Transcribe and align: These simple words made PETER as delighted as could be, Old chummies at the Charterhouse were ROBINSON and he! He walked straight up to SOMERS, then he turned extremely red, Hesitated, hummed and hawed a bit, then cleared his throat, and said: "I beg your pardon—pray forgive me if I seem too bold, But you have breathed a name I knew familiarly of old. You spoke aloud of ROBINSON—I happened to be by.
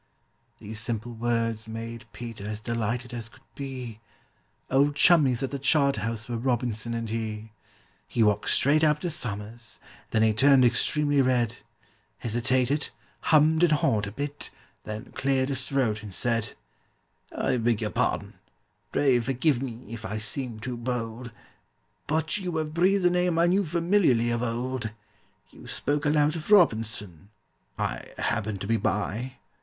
These 0.57 0.79
simple 0.79 1.13
words 1.13 1.67
made 1.67 2.11
PETER 2.11 2.45
as 2.49 2.59
delighted 2.59 3.13
as 3.13 3.29
could 3.29 3.43
be, 3.53 3.99
Old 4.67 4.95
chummies 4.95 5.43
at 5.43 5.51
the 5.51 5.59
Charterhouse 5.59 6.27
were 6.27 6.37
ROBINSON 6.39 6.95
and 6.95 7.07
he! 7.07 7.51
He 8.07 8.23
walked 8.23 8.49
straight 8.49 8.83
up 8.83 8.99
to 9.01 9.11
SOMERS, 9.11 9.79
then 10.09 10.23
he 10.23 10.33
turned 10.33 10.65
extremely 10.65 11.21
red, 11.21 11.57
Hesitated, 12.17 12.89
hummed 13.25 13.61
and 13.61 13.73
hawed 13.73 14.07
a 14.07 14.11
bit, 14.11 14.49
then 14.85 15.11
cleared 15.11 15.49
his 15.49 15.67
throat, 15.69 16.01
and 16.01 16.11
said: 16.11 16.55
"I 17.31 17.57
beg 17.57 17.79
your 17.81 17.91
pardon—pray 17.91 19.19
forgive 19.19 19.61
me 19.61 19.93
if 19.93 20.03
I 20.03 20.17
seem 20.17 20.59
too 20.59 20.77
bold, 20.77 21.29
But 22.07 22.37
you 22.37 22.57
have 22.57 22.73
breathed 22.73 23.05
a 23.05 23.11
name 23.11 23.37
I 23.37 23.45
knew 23.45 23.63
familiarly 23.63 24.31
of 24.31 24.41
old. 24.41 24.89
You 25.51 25.67
spoke 25.67 26.07
aloud 26.07 26.35
of 26.35 26.49
ROBINSON—I 26.49 28.13
happened 28.17 28.61
to 28.61 28.65
be 28.67 28.77
by. 28.77 29.33